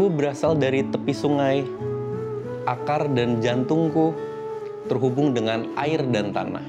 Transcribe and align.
Aku 0.00 0.12
berasal 0.12 0.60
dari 0.60 0.84
tepi 0.84 1.16
sungai. 1.16 1.64
Akar 2.68 3.08
dan 3.16 3.40
jantungku 3.40 4.12
terhubung 4.92 5.32
dengan 5.32 5.72
air 5.80 6.04
dan 6.04 6.36
tanah. 6.36 6.64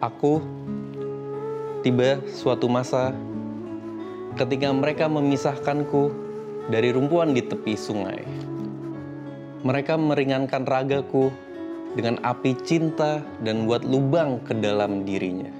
Aku 0.00 0.40
tiba 1.84 2.24
suatu 2.32 2.72
masa 2.72 3.12
ketika 4.40 4.72
mereka 4.72 5.12
memisahkanku 5.12 6.08
dari 6.72 6.88
rumpuan 6.88 7.36
di 7.36 7.44
tepi 7.44 7.76
sungai. 7.76 8.24
Mereka 9.68 10.00
meringankan 10.00 10.64
ragaku 10.64 11.28
dengan 11.92 12.16
api 12.24 12.56
cinta 12.64 13.20
dan 13.44 13.68
buat 13.68 13.84
lubang 13.84 14.40
ke 14.40 14.56
dalam 14.56 15.04
dirinya. 15.04 15.52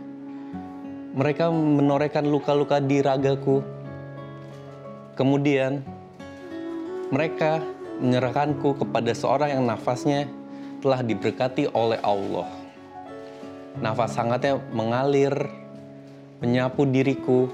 Mereka 1.13 1.53
menorehkan 1.53 2.25
luka-luka 2.25 2.81
di 2.81 3.05
ragaku. 3.05 3.61
Kemudian 5.13 5.85
mereka 7.13 7.61
menyerahkanku 8.01 8.81
kepada 8.81 9.13
seorang 9.13 9.61
yang 9.61 9.65
nafasnya 9.69 10.25
telah 10.81 11.05
diberkati 11.05 11.69
oleh 11.77 12.01
Allah. 12.01 12.49
Nafas 13.77 14.17
hangatnya 14.17 14.57
mengalir, 14.73 15.37
menyapu 16.41 16.89
diriku. 16.89 17.53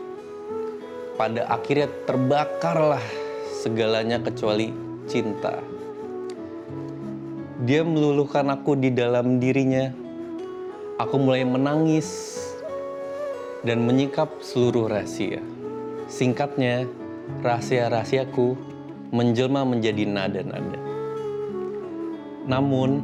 Pada 1.18 1.50
akhirnya 1.50 1.90
terbakarlah 2.06 3.02
segalanya 3.58 4.22
kecuali 4.22 4.70
cinta. 5.10 5.73
Dia 7.64 7.80
meluluhkan 7.80 8.52
aku 8.52 8.76
di 8.76 8.92
dalam 8.92 9.40
dirinya. 9.40 9.88
Aku 11.00 11.16
mulai 11.16 11.48
menangis 11.48 12.36
dan 13.64 13.88
menyingkap 13.88 14.28
seluruh 14.44 14.92
rahasia. 14.92 15.40
Singkatnya, 16.04 16.84
rahasia-rahasiaku 17.40 18.52
menjelma 19.16 19.64
menjadi 19.64 20.04
nada-nada. 20.04 20.76
Namun, 22.44 23.00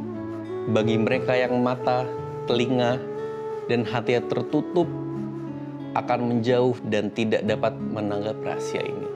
bagi 0.69 0.93
mereka 0.93 1.33
yang 1.33 1.57
mata, 1.57 2.05
telinga, 2.45 3.01
dan 3.65 3.81
hati 3.81 4.21
tertutup 4.29 4.85
akan 5.97 6.37
menjauh 6.37 6.77
dan 6.85 7.09
tidak 7.17 7.49
dapat 7.49 7.73
menanggap 7.81 8.37
rahasia 8.45 8.85
ini. 8.85 9.09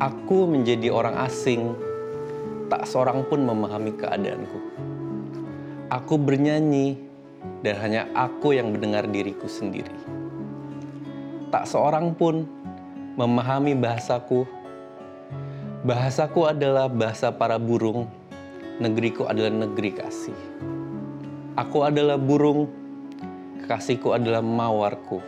Aku 0.00 0.48
menjadi 0.48 0.88
orang 0.88 1.20
asing, 1.20 1.76
tak 2.70 2.86
seorang 2.86 3.26
pun 3.26 3.42
memahami 3.42 3.92
keadaanku. 3.98 4.58
Aku 5.90 6.14
bernyanyi, 6.16 7.10
dan 7.60 7.74
hanya 7.82 8.02
aku 8.16 8.56
yang 8.56 8.72
mendengar 8.72 9.04
diriku 9.10 9.50
sendiri. 9.50 9.92
Tak 11.50 11.66
seorang 11.66 12.14
pun 12.14 12.46
memahami 13.18 13.74
bahasaku. 13.74 14.46
Bahasaku 15.82 16.46
adalah 16.46 16.86
bahasa 16.86 17.34
para 17.34 17.58
burung, 17.58 18.06
negeriku 18.78 19.26
adalah 19.26 19.66
negeri 19.66 19.90
kasih. 19.96 20.40
Aku 21.58 21.82
adalah 21.84 22.16
burung, 22.16 22.70
kekasihku 23.64 24.14
adalah 24.14 24.40
mawarku. 24.40 25.18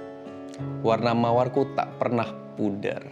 Warna 0.87 1.13
mawarku 1.17 1.75
tak 1.75 1.99
pernah 1.99 2.29
pudar. 2.55 3.03